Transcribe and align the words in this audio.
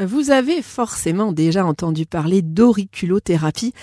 Vous 0.00 0.30
avez 0.30 0.62
forcément 0.62 1.30
déjà 1.30 1.62
entendu 1.62 2.06
parler 2.06 2.40
d'auriculothérapie, 2.40 3.74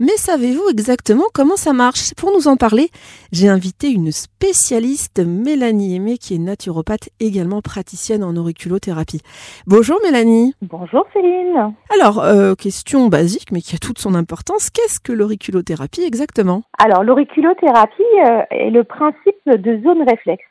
mais 0.00 0.16
savez-vous 0.16 0.70
exactement 0.70 1.24
comment 1.34 1.56
ça 1.56 1.74
marche? 1.74 2.14
Pour 2.14 2.32
nous 2.32 2.48
en 2.48 2.56
parler, 2.56 2.88
j'ai 3.30 3.48
invité 3.48 3.90
une 3.90 4.10
spécialiste, 4.10 5.18
Mélanie 5.18 5.96
Aimé, 5.96 6.16
qui 6.16 6.34
est 6.34 6.38
naturopathe, 6.38 7.10
également 7.20 7.60
praticienne 7.60 8.24
en 8.24 8.36
auriculothérapie. 8.36 9.20
Bonjour 9.66 9.98
Mélanie. 10.02 10.54
Bonjour 10.62 11.04
Céline. 11.12 11.74
Alors, 11.94 12.24
euh, 12.24 12.54
question 12.54 13.08
basique, 13.08 13.52
mais 13.52 13.60
qui 13.60 13.74
a 13.74 13.78
toute 13.78 13.98
son 13.98 14.14
importance, 14.14 14.70
qu'est-ce 14.70 14.98
que 14.98 15.12
l'auriculothérapie 15.12 16.04
exactement? 16.04 16.62
Alors, 16.78 17.04
l'auriculothérapie 17.04 18.02
euh, 18.24 18.40
est 18.50 18.70
le 18.70 18.82
principe 18.82 19.36
de 19.46 19.82
zone 19.82 20.08
réflexe. 20.08 20.42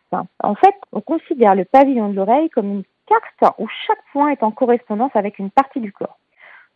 En 0.44 0.56
fait, 0.56 0.76
on 0.94 1.02
considère 1.02 1.56
le 1.56 1.66
pavillon 1.66 2.10
de 2.10 2.16
l'oreille 2.16 2.50
comme 2.52 2.72
une 2.72 2.84
carte 3.08 3.56
où 3.60 3.68
chaque 3.88 4.04
point 4.12 4.30
est 4.30 4.44
en 4.44 4.52
correspondance 4.52 5.12
avec 5.16 5.40
une 5.40 5.52
partie 5.52 5.80
du 5.80 5.92
corps. 5.92 6.18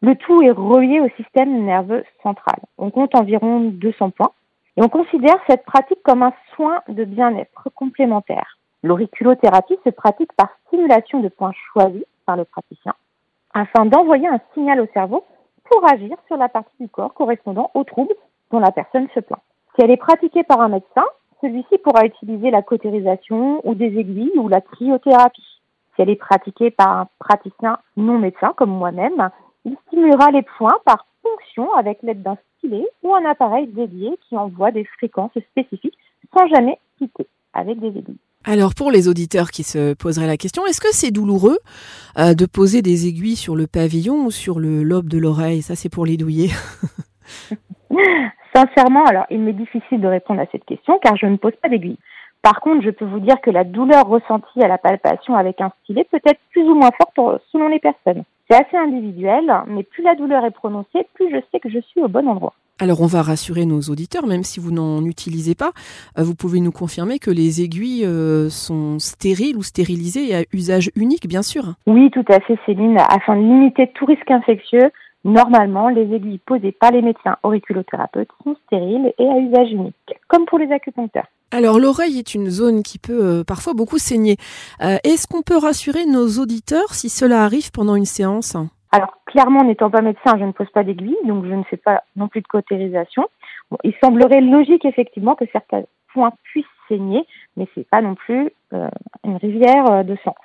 Le 0.01 0.15
tout 0.15 0.41
est 0.41 0.51
relié 0.51 1.01
au 1.01 1.09
système 1.17 1.65
nerveux 1.65 2.05
central. 2.23 2.59
On 2.77 2.89
compte 2.89 3.15
environ 3.15 3.59
200 3.59 4.11
points 4.11 4.31
et 4.77 4.81
on 4.81 4.87
considère 4.87 5.35
cette 5.47 5.65
pratique 5.65 6.01
comme 6.03 6.23
un 6.23 6.33
soin 6.55 6.81
de 6.87 7.03
bien-être 7.03 7.69
complémentaire. 7.75 8.57
L'auriculothérapie 8.81 9.77
se 9.83 9.89
pratique 9.89 10.31
par 10.33 10.49
stimulation 10.67 11.19
de 11.19 11.27
points 11.27 11.51
choisis 11.73 12.05
par 12.25 12.37
le 12.37 12.45
praticien 12.45 12.93
afin 13.53 13.85
d'envoyer 13.85 14.27
un 14.27 14.39
signal 14.53 14.79
au 14.79 14.87
cerveau 14.93 15.25
pour 15.65 15.85
agir 15.89 16.15
sur 16.27 16.37
la 16.37 16.49
partie 16.49 16.75
du 16.79 16.87
corps 16.87 17.13
correspondant 17.13 17.71
au 17.73 17.83
trouble 17.83 18.13
dont 18.51 18.59
la 18.59 18.71
personne 18.71 19.07
se 19.13 19.19
plaint. 19.19 19.41
Si 19.75 19.83
elle 19.83 19.91
est 19.91 19.97
pratiquée 19.97 20.43
par 20.43 20.61
un 20.61 20.69
médecin, 20.69 21.05
celui-ci 21.41 21.77
pourra 21.79 22.05
utiliser 22.05 22.51
la 22.51 22.61
cautérisation 22.61 23.61
ou 23.67 23.75
des 23.75 23.97
aiguilles 23.97 24.37
ou 24.37 24.47
la 24.47 24.61
cryothérapie 24.61 25.58
si 25.99 26.03
elle 26.03 26.09
est 26.09 26.15
pratiquée 26.15 26.71
par 26.71 26.89
un 26.89 27.07
praticien 27.19 27.77
non 27.97 28.19
médecin 28.19 28.53
comme 28.55 28.71
moi-même, 28.71 29.29
il 29.65 29.75
stimulera 29.87 30.31
les 30.31 30.43
points 30.57 30.77
par 30.85 31.05
ponction 31.21 31.73
avec 31.73 31.99
l'aide 32.03 32.23
d'un 32.23 32.37
stylet 32.57 32.85
ou 33.03 33.13
un 33.13 33.25
appareil 33.25 33.67
dédié 33.67 34.17
qui 34.27 34.37
envoie 34.37 34.71
des 34.71 34.85
fréquences 34.85 35.37
spécifiques 35.51 35.97
sans 36.33 36.47
jamais 36.47 36.79
piquer 36.97 37.27
avec 37.53 37.79
des 37.79 37.87
aiguilles. 37.87 38.17
Alors 38.45 38.73
pour 38.73 38.91
les 38.91 39.09
auditeurs 39.09 39.51
qui 39.51 39.63
se 39.63 39.93
poseraient 39.93 40.27
la 40.27 40.37
question, 40.37 40.65
est-ce 40.65 40.79
que 40.79 40.93
c'est 40.93 41.11
douloureux 41.11 41.57
euh, 42.17 42.33
de 42.33 42.45
poser 42.45 42.81
des 42.81 43.07
aiguilles 43.07 43.35
sur 43.35 43.55
le 43.55 43.67
pavillon 43.67 44.25
ou 44.25 44.31
sur 44.31 44.59
le 44.59 44.83
lobe 44.83 45.09
de 45.09 45.17
l'oreille? 45.17 45.61
Ça 45.61 45.75
c'est 45.75 45.89
pour 45.89 46.05
les 46.05 46.15
douillers. 46.15 46.51
Sincèrement, 48.55 49.03
alors 49.05 49.25
il 49.29 49.39
m'est 49.39 49.53
difficile 49.53 49.99
de 49.99 50.07
répondre 50.07 50.39
à 50.39 50.45
cette 50.51 50.63
question 50.63 50.97
car 51.03 51.17
je 51.17 51.25
ne 51.25 51.35
pose 51.35 51.55
pas 51.61 51.67
d'aiguilles. 51.67 51.99
Par 52.41 52.61
contre, 52.61 52.83
je 52.83 52.89
peux 52.89 53.05
vous 53.05 53.19
dire 53.19 53.41
que 53.41 53.51
la 53.51 53.65
douleur 53.65 54.07
ressentie 54.07 54.61
à 54.61 54.67
la 54.67 54.77
palpation 54.77 55.35
avec 55.35 55.59
un 55.59 55.71
stylet 55.83 56.05
peut 56.09 56.21
être 56.25 56.39
plus 56.51 56.63
ou 56.63 56.75
moins 56.75 56.91
forte 56.97 57.41
selon 57.51 57.67
les 57.67 57.79
personnes. 57.79 58.23
C'est 58.49 58.57
assez 58.57 58.77
individuel, 58.77 59.51
mais 59.67 59.83
plus 59.83 60.03
la 60.03 60.15
douleur 60.15 60.45
est 60.45 60.51
prononcée, 60.51 61.05
plus 61.13 61.29
je 61.29 61.37
sais 61.51 61.59
que 61.59 61.69
je 61.69 61.79
suis 61.79 62.01
au 62.01 62.07
bon 62.07 62.27
endroit. 62.27 62.53
Alors 62.81 63.01
on 63.01 63.07
va 63.07 63.21
rassurer 63.21 63.65
nos 63.65 63.81
auditeurs, 63.81 64.25
même 64.25 64.43
si 64.43 64.61
vous 64.61 64.71
n'en 64.71 65.03
utilisez 65.03 65.53
pas, 65.53 65.71
euh, 66.17 66.23
vous 66.23 66.33
pouvez 66.33 66.61
nous 66.61 66.71
confirmer 66.71 67.19
que 67.19 67.29
les 67.29 67.61
aiguilles 67.61 68.05
euh, 68.05 68.49
sont 68.49 68.99
stériles 68.99 69.57
ou 69.57 69.63
stérilisées 69.63 70.29
et 70.29 70.35
à 70.35 70.43
usage 70.53 70.89
unique, 70.95 71.27
bien 71.27 71.41
sûr. 71.41 71.73
Oui, 71.87 72.09
tout 72.09 72.23
à 72.29 72.39
fait, 72.39 72.57
Céline. 72.65 72.97
Afin 72.97 73.35
de 73.35 73.41
limiter 73.41 73.91
tout 73.93 74.05
risque 74.05 74.31
infectieux, 74.31 74.91
normalement, 75.25 75.89
les 75.89 76.11
aiguilles 76.13 76.39
posées 76.45 76.71
par 76.71 76.91
les 76.91 77.01
médecins 77.01 77.35
auriculothérapeutes 77.43 78.29
sont 78.45 78.55
stériles 78.65 79.13
et 79.17 79.27
à 79.27 79.37
usage 79.37 79.73
unique, 79.73 79.95
comme 80.29 80.45
pour 80.45 80.57
les 80.57 80.71
acupuncteurs. 80.71 81.27
Alors 81.51 81.79
l'oreille 81.79 82.19
est 82.19 82.35
une 82.35 82.49
zone 82.49 82.83
qui 82.83 82.99
peut 82.99 83.39
euh, 83.39 83.43
parfois 83.43 83.73
beaucoup 83.73 83.97
saigner. 83.97 84.37
Euh, 84.81 84.97
est-ce 85.03 85.27
qu'on 85.27 85.41
peut 85.41 85.57
rassurer 85.57 86.05
nos 86.05 86.27
auditeurs 86.39 86.93
si 86.93 87.09
cela 87.09 87.43
arrive 87.43 87.71
pendant 87.71 87.95
une 87.95 88.05
séance? 88.05 88.55
Alors 88.91 89.17
clairement, 89.25 89.63
n'étant 89.63 89.89
pas 89.89 90.01
médecin, 90.01 90.37
je 90.37 90.45
ne 90.45 90.51
pose 90.51 90.69
pas 90.71 90.83
d'aiguille, 90.83 91.17
donc 91.25 91.45
je 91.45 91.53
ne 91.53 91.63
fais 91.63 91.77
pas 91.77 92.03
non 92.15 92.27
plus 92.27 92.41
de 92.41 92.47
cautérisation. 92.47 93.27
il 93.83 93.93
semblerait 94.01 94.41
logique 94.41 94.85
effectivement 94.85 95.35
que 95.35 95.45
certains 95.51 95.83
points 96.13 96.33
puissent 96.43 96.65
saigner, 96.87 97.25
mais 97.57 97.67
c'est 97.73 97.87
pas 97.87 98.01
non 98.01 98.13
plus 98.13 98.51
euh, 98.73 98.89
une 99.23 99.37
rivière 99.37 100.05
de 100.05 100.15
sang. 100.23 100.35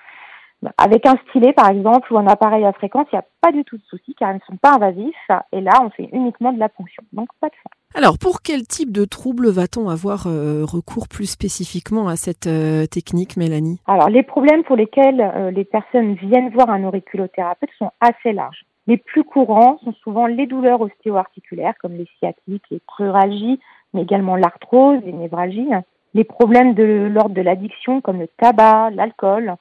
Avec 0.79 1.07
un 1.07 1.17
stylet, 1.29 1.53
par 1.53 1.71
exemple, 1.71 2.13
ou 2.13 2.19
un 2.19 2.27
appareil 2.27 2.65
à 2.65 2.73
fréquence, 2.73 3.07
il 3.13 3.17
n'y 3.17 3.21
a 3.21 3.27
pas 3.41 3.53
du 3.53 3.65
tout 3.65 3.77
de 3.77 3.83
souci 3.83 4.15
car 4.15 4.31
ils 4.33 4.37
ne 4.37 4.41
sont 4.47 4.57
pas 4.57 4.75
invasifs. 4.75 5.31
Et 5.53 5.61
là, 5.61 5.73
on 5.83 5.91
fait 5.91 6.09
uniquement 6.13 6.53
de 6.53 6.59
la 6.59 6.69
ponction. 6.69 7.03
Donc, 7.13 7.29
pas 7.41 7.49
de. 7.49 7.55
Alors, 7.97 8.19
pour 8.19 8.43
quel 8.43 8.67
type 8.67 8.91
de 8.91 9.05
trouble 9.05 9.49
va-t-on 9.51 9.89
avoir 9.89 10.27
euh, 10.27 10.65
recours 10.65 11.07
plus 11.07 11.27
spécifiquement 11.27 12.09
à 12.09 12.17
cette 12.17 12.49
euh, 12.49 12.87
technique, 12.87 13.37
Mélanie? 13.37 13.81
Alors, 13.87 14.09
les 14.09 14.25
problèmes 14.25 14.65
pour 14.65 14.75
lesquels 14.75 15.21
euh, 15.21 15.51
les 15.53 15.65
personnes 15.65 16.15
viennent 16.15 16.51
voir 16.51 16.71
un 16.71 16.83
auriculothérapeute 16.83 17.71
sont 17.79 17.93
assez 18.01 18.33
larges. 18.33 18.65
Les 18.87 18.97
plus 18.97 19.25
courants 19.25 19.79
sont 19.85 19.95
souvent 20.03 20.27
les 20.27 20.47
douleurs 20.47 20.81
ostéo-articulaires, 20.81 21.75
comme 21.81 21.95
les 21.95 22.09
sciatiques, 22.19 22.65
les 22.71 22.81
cruralgies, 22.87 23.61
mais 23.95 24.03
également 24.03 24.37
l'arthrose, 24.37 25.01
les 25.05 25.13
névralgies. 25.13 25.71
Les 26.15 26.25
problèmes 26.25 26.75
de 26.75 27.09
l'ordre 27.11 27.35
de 27.35 27.43
l'addiction, 27.43 28.01
comme 28.01 28.19
le 28.19 28.29
tabac, 28.29 28.91
l'alcool, 28.91 29.55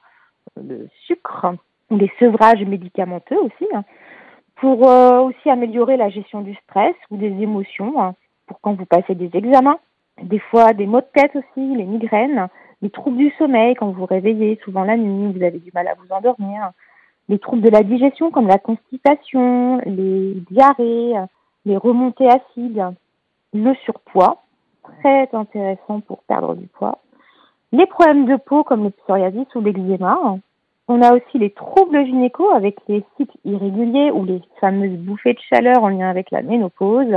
le 0.56 0.88
sucre 1.06 1.56
les 1.90 2.10
sevrages 2.18 2.64
médicamenteux 2.64 3.38
aussi, 3.40 3.66
hein, 3.74 3.84
pour 4.56 4.88
euh, 4.88 5.20
aussi 5.20 5.50
améliorer 5.50 5.96
la 5.96 6.08
gestion 6.08 6.40
du 6.40 6.54
stress 6.54 6.94
ou 7.10 7.16
des 7.16 7.30
émotions, 7.42 8.00
hein, 8.00 8.14
pour 8.46 8.60
quand 8.60 8.74
vous 8.74 8.86
passez 8.86 9.14
des 9.14 9.30
examens, 9.34 9.78
des 10.22 10.38
fois 10.38 10.72
des 10.72 10.86
maux 10.86 11.00
de 11.00 11.06
tête 11.14 11.34
aussi, 11.34 11.74
les 11.74 11.84
migraines, 11.84 12.48
les 12.82 12.90
troubles 12.90 13.18
du 13.18 13.30
sommeil 13.38 13.74
quand 13.74 13.86
vous 13.86 14.00
vous 14.00 14.06
réveillez 14.06 14.58
souvent 14.64 14.84
la 14.84 14.96
nuit, 14.96 15.32
vous 15.32 15.42
avez 15.42 15.58
du 15.58 15.70
mal 15.74 15.88
à 15.88 15.94
vous 15.94 16.12
endormir, 16.12 16.70
les 17.28 17.38
troubles 17.38 17.62
de 17.62 17.70
la 17.70 17.82
digestion 17.82 18.30
comme 18.30 18.48
la 18.48 18.58
constipation, 18.58 19.80
les 19.86 20.34
diarrhées, 20.50 21.14
les 21.64 21.76
remontées 21.76 22.28
acides, 22.28 22.84
le 23.54 23.74
surpoids, 23.84 24.42
très 24.82 25.28
intéressant 25.32 26.00
pour 26.00 26.22
perdre 26.24 26.54
du 26.54 26.66
poids, 26.66 26.98
les 27.74 27.86
problèmes 27.86 28.26
de 28.26 28.36
peau 28.36 28.62
comme 28.62 28.84
le 28.84 28.90
psoriasis 28.90 29.52
ou 29.54 29.60
l'eczéma. 29.60 30.16
On 30.86 31.02
a 31.02 31.14
aussi 31.14 31.38
les 31.38 31.50
troubles 31.50 32.04
gynéco 32.04 32.50
avec 32.50 32.76
les 32.88 33.04
cycles 33.16 33.36
irréguliers 33.44 34.10
ou 34.12 34.24
les 34.24 34.40
fameuses 34.60 34.98
bouffées 34.98 35.32
de 35.32 35.40
chaleur 35.50 35.82
en 35.82 35.88
lien 35.88 36.08
avec 36.08 36.30
la 36.30 36.42
ménopause. 36.42 37.16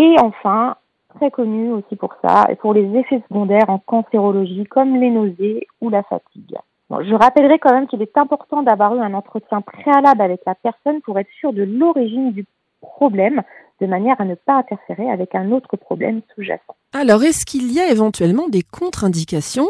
Et 0.00 0.14
enfin, 0.20 0.76
très 1.16 1.30
connu 1.30 1.72
aussi 1.72 1.96
pour 1.96 2.14
ça, 2.22 2.46
pour 2.60 2.72
les 2.72 2.96
effets 2.96 3.22
secondaires 3.28 3.68
en 3.68 3.78
cancérologie 3.78 4.64
comme 4.64 4.96
les 4.96 5.10
nausées 5.10 5.66
ou 5.80 5.90
la 5.90 6.02
fatigue. 6.04 6.56
je 6.90 7.14
rappellerai 7.14 7.58
quand 7.58 7.74
même 7.74 7.86
qu'il 7.86 8.00
est 8.00 8.16
important 8.16 8.62
d'avoir 8.62 8.94
eu 8.94 9.00
un 9.00 9.14
entretien 9.14 9.60
préalable 9.60 10.22
avec 10.22 10.40
la 10.46 10.54
personne 10.54 11.02
pour 11.02 11.18
être 11.18 11.30
sûr 11.38 11.52
de 11.52 11.64
l'origine 11.64 12.32
du 12.32 12.46
problème, 12.80 13.42
de 13.82 13.86
manière 13.88 14.20
à 14.20 14.24
ne 14.24 14.36
pas 14.36 14.54
interférer 14.54 15.10
avec 15.10 15.34
un 15.34 15.50
autre 15.50 15.76
problème 15.76 16.22
sous-jacent. 16.34 16.76
Alors, 16.94 17.24
est-ce 17.24 17.44
qu'il 17.44 17.72
y 17.72 17.80
a 17.80 17.90
éventuellement 17.90 18.48
des 18.48 18.62
contre-indications 18.62 19.66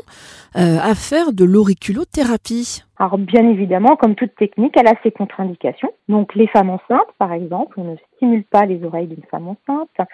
euh, 0.55 0.79
à 0.79 0.95
faire 0.95 1.33
de 1.33 1.45
l'auriculothérapie? 1.45 2.83
Alors, 2.99 3.17
bien 3.17 3.49
évidemment, 3.49 3.97
comme 3.97 4.15
toute 4.15 4.35
technique, 4.35 4.75
elle 4.77 4.89
a 4.89 4.95
ses 5.03 5.13
contre-indications. 5.13 5.91
Donc, 6.09 6.35
les 6.35 6.47
femmes 6.47 6.69
enceintes, 6.69 7.13
par 7.19 7.33
exemple, 7.33 7.81
on 7.81 7.85
ne 7.85 7.97
stimule 8.17 8.45
pas 8.45 8.67
les 8.67 8.85
oreilles 8.85 9.07
d'une 9.07 9.25
femme 9.31 9.49
enceinte. 9.49 10.09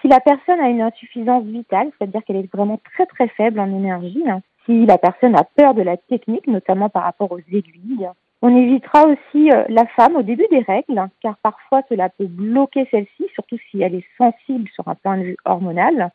Si 0.00 0.08
la 0.08 0.20
personne 0.20 0.60
a 0.60 0.68
une 0.68 0.80
insuffisance 0.80 1.44
vitale, 1.44 1.90
c'est-à-dire 1.98 2.22
qu'elle 2.24 2.36
est 2.36 2.52
vraiment 2.52 2.80
très 2.94 3.04
très 3.06 3.28
faible 3.28 3.60
en 3.60 3.66
énergie, 3.66 4.24
hein, 4.26 4.40
si 4.64 4.86
la 4.86 4.96
personne 4.96 5.36
a 5.36 5.44
peur 5.44 5.74
de 5.74 5.82
la 5.82 5.98
technique, 5.98 6.46
notamment 6.46 6.88
par 6.88 7.02
rapport 7.02 7.30
aux 7.30 7.40
aiguilles, 7.52 8.08
on 8.42 8.56
évitera 8.56 9.06
aussi 9.06 9.50
euh, 9.52 9.64
la 9.68 9.86
femme 9.96 10.16
au 10.16 10.22
début 10.22 10.46
des 10.50 10.58
règles, 10.58 11.08
car 11.22 11.36
parfois 11.42 11.82
cela 11.88 12.08
peut 12.08 12.26
bloquer 12.26 12.88
celle-ci, 12.90 13.24
surtout 13.34 13.56
si 13.70 13.80
elle 13.80 13.94
est 13.94 14.04
sensible 14.18 14.68
sur 14.74 14.86
un 14.88 14.96
point 14.96 15.16
de 15.16 15.22
vue 15.22 15.36
hormonal. 15.44 16.10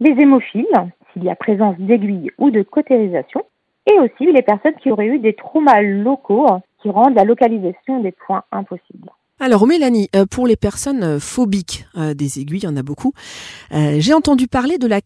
Les 0.00 0.10
hémophiles, 0.10 0.66
s'il 1.12 1.24
y 1.24 1.30
a 1.30 1.36
présence 1.36 1.76
d'aiguilles 1.78 2.32
ou 2.36 2.50
de 2.50 2.62
cautérisation, 2.62 3.44
et 3.90 3.98
aussi 4.00 4.30
les 4.30 4.42
personnes 4.42 4.74
qui 4.82 4.90
auraient 4.90 5.06
eu 5.06 5.20
des 5.20 5.34
traumas 5.34 5.80
locaux 5.80 6.46
hein, 6.48 6.62
qui 6.82 6.90
rendent 6.90 7.14
la 7.14 7.24
localisation 7.24 8.00
des 8.00 8.12
points 8.12 8.42
impossibles. 8.50 9.10
Alors 9.40 9.64
Mélanie, 9.68 10.08
euh, 10.16 10.26
pour 10.28 10.48
les 10.48 10.56
personnes 10.56 11.04
euh, 11.04 11.18
phobiques 11.20 11.86
des 11.94 12.40
aiguilles, 12.40 12.58
il 12.58 12.64
y 12.64 12.68
en 12.68 12.76
a 12.76 12.82
beaucoup, 12.82 13.12
j'ai 13.70 14.14
entendu 14.14 14.48
parler 14.48 14.78
de 14.78 14.88
la 14.88 15.00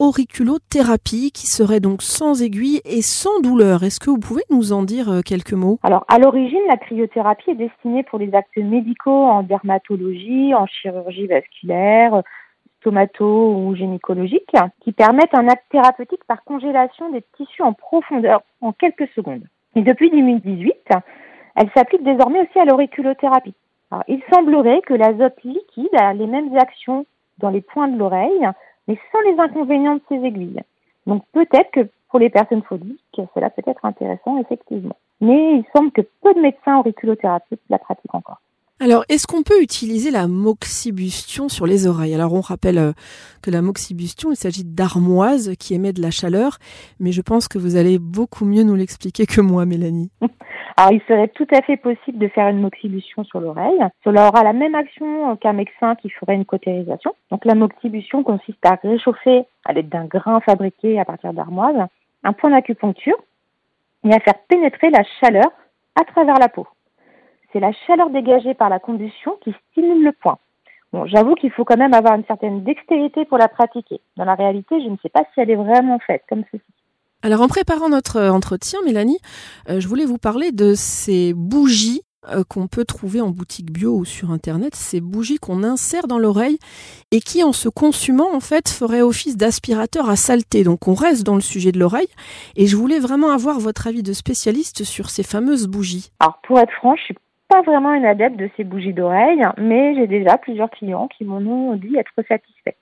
cryo-auriculothérapie 0.00 1.30
qui 1.30 1.46
serait 1.46 1.80
donc 1.80 2.02
sans 2.02 2.42
aiguille 2.42 2.80
et 2.84 3.02
sans 3.02 3.40
douleur. 3.40 3.82
Est-ce 3.82 4.00
que 4.00 4.10
vous 4.10 4.18
pouvez 4.18 4.42
nous 4.50 4.72
en 4.72 4.82
dire 4.82 5.20
quelques 5.24 5.52
mots? 5.52 5.78
Alors 5.82 6.04
à 6.08 6.18
l'origine, 6.18 6.60
la 6.68 6.78
cryothérapie 6.78 7.50
est 7.50 7.54
destinée 7.54 8.02
pour 8.02 8.18
les 8.18 8.34
actes 8.34 8.56
médicaux 8.56 9.24
en 9.24 9.42
dermatologie, 9.42 10.54
en 10.54 10.66
chirurgie 10.66 11.26
vasculaire, 11.26 12.22
stomato 12.80 13.54
ou 13.54 13.76
gynécologique, 13.76 14.54
qui 14.80 14.92
permettent 14.92 15.34
un 15.34 15.48
acte 15.48 15.66
thérapeutique 15.70 16.24
par 16.26 16.44
congélation 16.44 17.10
des 17.10 17.22
tissus 17.36 17.62
en 17.62 17.74
profondeur 17.74 18.40
en 18.62 18.72
quelques 18.72 19.08
secondes. 19.14 19.44
Et 19.76 19.82
depuis 19.82 20.10
2018, 20.10 20.74
elle 21.56 21.70
s'applique 21.76 22.02
désormais 22.04 22.40
aussi 22.40 22.58
à 22.58 22.64
l'auriculothérapie. 22.64 23.54
il 24.08 24.22
semblerait 24.32 24.80
que 24.80 24.94
l'azote 24.94 25.42
liquide 25.44 25.94
a 25.98 26.14
les 26.14 26.26
mêmes 26.26 26.56
actions 26.56 27.04
dans 27.38 27.50
les 27.50 27.60
points 27.60 27.88
de 27.88 27.98
l'oreille, 27.98 28.48
mais 28.90 28.98
sans 29.12 29.20
les 29.20 29.38
inconvénients 29.38 29.94
de 29.94 30.02
ces 30.08 30.16
aiguilles. 30.16 30.62
Donc 31.06 31.22
peut-être 31.32 31.70
que 31.70 31.88
pour 32.10 32.18
les 32.18 32.28
personnes 32.28 32.62
phobiques, 32.62 33.20
cela 33.34 33.48
peut 33.50 33.62
être 33.66 33.84
intéressant, 33.84 34.38
effectivement. 34.38 34.96
mais 35.20 35.58
il 35.58 35.64
semble 35.74 35.92
que 35.92 36.00
peu 36.22 36.34
de 36.34 36.40
médecins 36.40 36.78
auriculothérapeutes 36.78 37.60
la 37.68 37.78
pratiquent 37.78 38.14
encore. 38.14 38.40
Alors, 38.82 39.04
est-ce 39.10 39.26
qu'on 39.26 39.42
peut 39.42 39.62
utiliser 39.62 40.10
la 40.10 40.26
moxibustion 40.26 41.50
sur 41.50 41.66
les 41.66 41.86
oreilles? 41.86 42.14
Alors, 42.14 42.32
on 42.32 42.40
rappelle 42.40 42.78
euh, 42.78 42.92
que 43.42 43.50
la 43.50 43.60
moxibustion, 43.60 44.32
il 44.32 44.36
s'agit 44.36 44.64
d'armoise 44.64 45.52
qui 45.58 45.74
émet 45.74 45.92
de 45.92 46.00
la 46.00 46.10
chaleur, 46.10 46.56
mais 46.98 47.12
je 47.12 47.20
pense 47.20 47.46
que 47.46 47.58
vous 47.58 47.76
allez 47.76 47.98
beaucoup 47.98 48.46
mieux 48.46 48.62
nous 48.62 48.74
l'expliquer 48.74 49.26
que 49.26 49.42
moi, 49.42 49.66
Mélanie. 49.66 50.10
Alors, 50.76 50.92
il 50.92 51.00
serait 51.08 51.28
tout 51.28 51.46
à 51.52 51.62
fait 51.62 51.76
possible 51.76 52.18
de 52.18 52.28
faire 52.28 52.48
une 52.48 52.60
moxibustion 52.60 53.24
sur 53.24 53.40
l'oreille. 53.40 53.80
Cela 54.04 54.28
aura 54.28 54.42
la 54.42 54.52
même 54.52 54.74
action 54.74 55.36
qu'un 55.36 55.52
médecin 55.52 55.94
qui 55.96 56.10
ferait 56.10 56.34
une 56.34 56.44
cautérisation. 56.44 57.14
Donc, 57.30 57.44
la 57.44 57.54
moxibustion 57.54 58.22
consiste 58.22 58.64
à 58.64 58.78
réchauffer 58.82 59.44
à 59.64 59.72
l'aide 59.72 59.88
d'un 59.88 60.04
grain 60.04 60.40
fabriqué 60.40 60.98
à 61.00 61.04
partir 61.04 61.32
d'armoise 61.32 61.86
un 62.24 62.32
point 62.32 62.50
d'acupuncture 62.50 63.16
et 64.04 64.14
à 64.14 64.20
faire 64.20 64.38
pénétrer 64.48 64.90
la 64.90 65.04
chaleur 65.20 65.50
à 66.00 66.04
travers 66.04 66.38
la 66.38 66.48
peau 66.48 66.66
c'est 67.52 67.60
la 67.60 67.72
chaleur 67.86 68.10
dégagée 68.10 68.54
par 68.54 68.68
la 68.68 68.78
combustion 68.78 69.36
qui 69.42 69.54
stimule 69.70 70.04
le 70.04 70.12
point. 70.12 70.38
Bon, 70.92 71.06
j'avoue 71.06 71.34
qu'il 71.34 71.50
faut 71.50 71.64
quand 71.64 71.76
même 71.76 71.94
avoir 71.94 72.14
une 72.14 72.24
certaine 72.24 72.64
dextérité 72.64 73.24
pour 73.24 73.38
la 73.38 73.48
pratiquer. 73.48 74.00
Dans 74.16 74.24
la 74.24 74.34
réalité, 74.34 74.80
je 74.82 74.88
ne 74.88 74.96
sais 75.02 75.08
pas 75.08 75.24
si 75.32 75.40
elle 75.40 75.50
est 75.50 75.56
vraiment 75.56 75.98
faite 76.00 76.24
comme 76.28 76.44
ceci. 76.50 76.64
Alors 77.22 77.42
en 77.42 77.48
préparant 77.48 77.90
notre 77.90 78.16
euh, 78.16 78.30
entretien, 78.30 78.78
Mélanie, 78.84 79.18
euh, 79.68 79.78
je 79.78 79.86
voulais 79.88 80.06
vous 80.06 80.16
parler 80.16 80.52
de 80.52 80.72
ces 80.74 81.34
bougies 81.34 82.00
euh, 82.28 82.44
qu'on 82.48 82.66
peut 82.66 82.86
trouver 82.86 83.20
en 83.20 83.28
boutique 83.28 83.70
bio 83.70 83.94
ou 83.94 84.04
sur 84.06 84.30
internet, 84.30 84.74
ces 84.74 85.02
bougies 85.02 85.36
qu'on 85.36 85.62
insère 85.62 86.06
dans 86.06 86.18
l'oreille 86.18 86.58
et 87.12 87.20
qui 87.20 87.44
en 87.44 87.52
se 87.52 87.68
consumant 87.68 88.34
en 88.34 88.40
fait 88.40 88.70
feraient 88.70 89.02
office 89.02 89.36
d'aspirateur 89.36 90.08
à 90.08 90.16
saleté. 90.16 90.64
Donc 90.64 90.88
on 90.88 90.94
reste 90.94 91.24
dans 91.24 91.34
le 91.34 91.42
sujet 91.42 91.72
de 91.72 91.78
l'oreille 91.78 92.08
et 92.56 92.66
je 92.66 92.76
voulais 92.76 93.00
vraiment 93.00 93.30
avoir 93.30 93.60
votre 93.60 93.86
avis 93.86 94.02
de 94.02 94.14
spécialiste 94.14 94.84
sur 94.84 95.10
ces 95.10 95.22
fameuses 95.22 95.66
bougies. 95.66 96.12
Alors 96.20 96.40
pour 96.46 96.58
être 96.58 96.72
franche, 96.72 97.00
je 97.00 97.04
suis 97.04 97.18
pas 97.48 97.60
vraiment 97.62 97.92
une 97.92 98.06
adepte 98.06 98.36
de 98.36 98.48
ces 98.56 98.64
bougies 98.64 98.94
d'oreille, 98.94 99.42
mais 99.58 99.94
j'ai 99.94 100.06
déjà 100.06 100.38
plusieurs 100.38 100.70
clients 100.70 101.08
qui 101.08 101.24
m'ont 101.24 101.76
dit 101.76 101.96
être 101.96 102.12
satisfaits. 102.26 102.78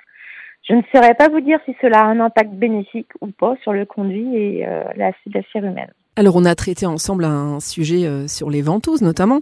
Je 0.68 0.74
ne 0.74 0.82
saurais 0.94 1.14
pas 1.14 1.28
vous 1.28 1.40
dire 1.40 1.58
si 1.64 1.74
cela 1.80 2.00
a 2.00 2.06
un 2.06 2.20
impact 2.20 2.52
bénéfique 2.52 3.10
ou 3.20 3.28
pas 3.28 3.56
sur 3.62 3.72
le 3.72 3.86
conduit 3.86 4.36
et 4.36 4.66
euh, 4.66 4.84
la, 4.96 5.12
la 5.32 5.60
humaine. 5.60 5.92
Alors 6.16 6.34
on 6.36 6.44
a 6.44 6.54
traité 6.54 6.84
ensemble 6.84 7.24
un 7.24 7.60
sujet 7.60 8.04
euh, 8.04 8.26
sur 8.26 8.50
les 8.50 8.60
ventouses 8.60 9.02
notamment, 9.02 9.40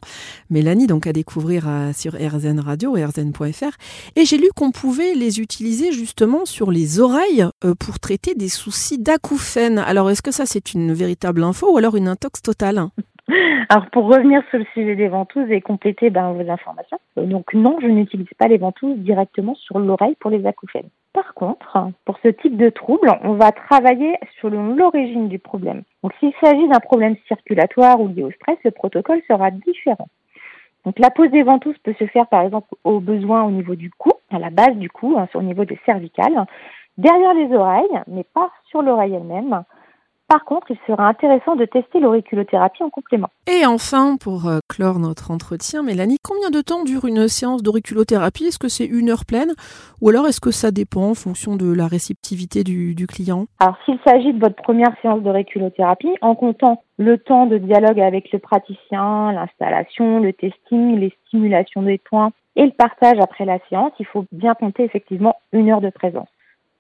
Mélanie 0.51 0.87
donc 0.87 1.07
à 1.07 1.13
découvrir 1.13 1.67
euh, 1.67 1.93
sur 1.95 2.13
RZN 2.13 2.61
Radio, 2.61 2.93
rzn.fr, 2.93 3.77
et 4.15 4.25
j'ai 4.27 4.37
lu 4.37 4.49
qu'on 4.55 4.71
pouvait 4.71 5.15
les 5.15 5.41
utiliser 5.41 5.91
justement 5.91 6.45
sur 6.45 6.71
les 6.71 7.01
oreilles 7.01 7.47
pour 7.81 7.99
traiter 7.99 8.35
des 8.35 8.49
soucis 8.49 8.99
d'acouphènes. 8.99 9.79
Alors 9.79 10.11
est-ce 10.11 10.23
que 10.23 10.33
ça 10.33 10.45
c'est 10.45 10.75
une 10.75 10.93
véritable 10.93 11.43
info 11.43 11.73
ou 11.73 11.79
alors 11.79 11.97
une 11.97 12.09
intox 12.09 12.43
totale? 12.43 12.89
alors 13.69 13.87
pour 13.91 14.05
revenir 14.05 14.43
sur 14.51 14.59
le 14.59 14.67
sujet 14.73 14.95
des 14.95 15.09
ventouses 15.09 15.51
et 15.51 15.61
compléter 15.61 16.11
ben, 16.11 16.33
vos 16.33 16.49
informations, 16.49 16.99
euh, 17.19 17.25
donc 17.25 17.55
non, 17.55 17.79
je 17.81 17.87
n'utilise 17.87 18.29
pas 18.39 18.47
les 18.47 18.59
ventouses 18.59 18.97
directement 18.99 19.55
sur 19.55 19.79
l'oreille 19.79 20.17
pour 20.21 20.31
les 20.31 20.47
acouphènes. 20.47 20.89
Par 21.13 21.35
contre, 21.35 21.89
pour 22.05 22.19
ce 22.23 22.29
type 22.29 22.57
de 22.57 22.69
trouble, 22.69 23.11
on 23.23 23.35
va 23.35 23.51
travailler 23.51 24.17
sur 24.39 24.51
l'origine 24.51 25.29
du 25.29 25.39
problème. 25.39 25.83
Donc 26.03 26.13
s'il 26.21 26.33
s'agit 26.41 26.69
d'un 26.69 26.81
problème 26.81 27.17
circulatoire 27.27 28.01
ou 28.01 28.09
lié 28.09 28.23
au 28.23 28.31
stress, 28.31 28.59
le 28.65 28.71
protocole 28.71 29.23
sera 29.27 29.51
différent. 29.51 30.09
Donc 30.85 31.01
la 31.01 31.11
pose 31.11 31.31
des 31.31 31.43
ventouses 31.43 31.79
peut 31.83 31.95
se 31.99 32.07
faire 32.07 32.29
par 32.29 32.43
exemple 32.43 32.69
au 32.85 33.01
besoin 33.01 33.43
au 33.43 33.51
niveau 33.51 33.75
du 33.75 33.91
cou, 33.91 34.13
à 34.31 34.39
la 34.39 34.51
base 34.51 34.77
du 34.77 34.89
cou, 34.89 35.17
hein, 35.19 35.27
au 35.35 35.43
niveau 35.43 35.65
des 35.65 35.79
cervicales, 35.85 36.47
derrière 36.97 37.35
les 37.35 37.53
oreilles, 37.53 38.03
mais 38.07 38.23
pas 38.23 38.51
sur 38.71 38.83
l'oreille 38.83 39.15
elle-même. 39.15 39.65
Par 40.29 40.45
contre, 40.45 40.73
il 40.73 40.79
sera 40.89 41.07
intéressant 41.07 41.55
de 41.55 41.65
tester 41.67 42.01
l'auriculothérapie 42.01 42.83
en 42.83 42.91
complément. 42.91 43.29
Et 43.47 43.65
enfin, 43.65 44.17
pour 44.17 44.49
euh, 44.49 44.59
clore 44.69 44.99
notre 44.99 45.31
entretien, 45.31 45.85
Mélanie, 45.85 46.19
combien 46.21 46.51
de 46.51 46.61
temps 46.61 46.83
dure 46.83 47.05
une 47.05 47.29
séance 47.29 47.63
d'auriculothérapie? 47.63 48.47
Est-ce 48.47 48.59
que 48.59 48.69
c'est 48.69 48.87
une 48.87 49.09
heure 49.09 49.25
pleine? 49.25 49.53
Ou 50.01 50.09
alors 50.09 50.27
est-ce 50.27 50.41
que 50.41 50.51
ça 50.51 50.73
dépend 50.73 51.11
en 51.11 51.15
fonction 51.15 51.55
de 51.55 51.73
la 51.73 51.87
réceptivité 51.87 52.65
du, 52.65 53.07
client? 53.07 53.47
Alors, 53.61 53.77
s'il 53.85 54.01
s'agit 54.05 54.33
de 54.33 54.41
votre 54.41 54.57
première 54.57 54.93
séance 55.01 55.23
d'auriculothérapie, 55.23 56.17
en 56.21 56.35
comptant 56.35 56.83
le 56.99 57.19
temps 57.19 57.47
de 57.47 57.59
dialogue 57.59 58.01
avec 58.01 58.33
le 58.33 58.41
praticien, 58.41 59.31
l'installation, 59.31 60.19
le 60.19 60.33
testing, 60.33 60.99
les 60.99 61.15
stimulations 61.27 61.83
des 61.83 61.99
points 61.99 62.33
et 62.57 62.65
le 62.65 62.73
partage 62.73 63.19
après 63.21 63.45
la 63.45 63.59
séance, 63.69 63.93
il 64.01 64.07
faut 64.07 64.25
bien 64.33 64.55
compter 64.55 64.83
effectivement 64.83 65.37
une 65.53 65.71
heure 65.71 65.81
de 65.81 65.91
présence. 65.91 66.29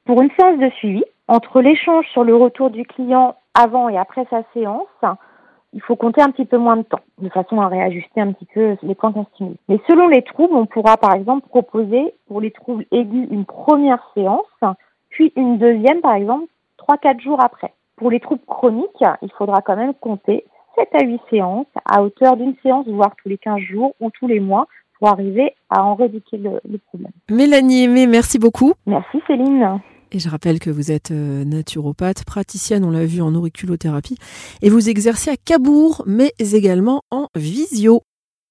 Pour 0.04 0.20
une 0.20 0.30
séance 0.38 0.58
de 0.58 0.70
suivi, 0.78 1.04
entre 1.28 1.60
l'échange 1.60 2.06
sur 2.12 2.24
le 2.24 2.34
retour 2.34 2.70
du 2.70 2.84
client 2.84 3.36
avant 3.54 3.88
et 3.88 3.98
après 3.98 4.26
sa 4.30 4.42
séance, 4.52 4.86
il 5.72 5.82
faut 5.82 5.96
compter 5.96 6.22
un 6.22 6.30
petit 6.30 6.44
peu 6.44 6.58
moins 6.58 6.76
de 6.76 6.82
temps, 6.82 7.00
de 7.18 7.28
façon 7.28 7.60
à 7.60 7.68
réajuster 7.68 8.20
un 8.20 8.32
petit 8.32 8.46
peu 8.46 8.76
les 8.82 8.94
points 8.94 9.12
qu'on 9.12 9.26
stimule. 9.34 9.56
Mais 9.68 9.80
selon 9.88 10.08
les 10.08 10.22
troubles, 10.22 10.54
on 10.54 10.66
pourra 10.66 10.96
par 10.96 11.14
exemple 11.14 11.48
proposer 11.48 12.14
pour 12.28 12.40
les 12.40 12.50
troubles 12.50 12.86
aigus 12.92 13.28
une 13.30 13.44
première 13.44 14.02
séance, 14.14 14.46
puis 15.10 15.32
une 15.36 15.58
deuxième 15.58 16.00
par 16.00 16.14
exemple 16.14 16.46
3-4 16.78 17.20
jours 17.20 17.42
après. 17.42 17.72
Pour 17.96 18.10
les 18.10 18.20
troubles 18.20 18.44
chroniques, 18.46 19.04
il 19.22 19.32
faudra 19.36 19.62
quand 19.62 19.76
même 19.76 19.94
compter 19.94 20.44
7 20.76 20.88
à 20.94 21.04
8 21.04 21.20
séances 21.30 21.66
à 21.84 22.02
hauteur 22.02 22.36
d'une 22.36 22.54
séance, 22.62 22.86
voire 22.86 23.14
tous 23.22 23.28
les 23.28 23.38
15 23.38 23.58
jours 23.60 23.94
ou 24.00 24.10
tous 24.10 24.26
les 24.26 24.40
mois 24.40 24.66
pour 24.98 25.08
arriver 25.08 25.54
à 25.70 25.82
en 25.84 25.94
réduire 25.94 26.22
le, 26.32 26.60
le 26.70 26.78
problème. 26.78 27.12
Mélanie 27.30 27.84
Aimé, 27.84 28.06
merci 28.06 28.38
beaucoup. 28.38 28.72
Merci 28.86 29.22
Céline. 29.26 29.80
Et 30.12 30.18
je 30.18 30.28
rappelle 30.28 30.58
que 30.58 30.70
vous 30.70 30.92
êtes 30.92 31.10
euh, 31.10 31.44
naturopathe, 31.44 32.24
praticienne, 32.24 32.84
on 32.84 32.90
l'a 32.90 33.06
vu 33.06 33.20
en 33.20 33.34
auriculothérapie, 33.34 34.16
et 34.62 34.70
vous 34.70 34.88
exercez 34.88 35.30
à 35.30 35.36
Cabourg, 35.36 36.02
mais 36.06 36.32
également 36.38 37.02
en 37.10 37.28
visio. 37.34 38.02